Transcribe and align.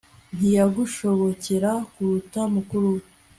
ntiyagushobokera 0.35 1.71
kuruta 1.91 2.41
mukuru 2.53 2.87
we 2.95 3.03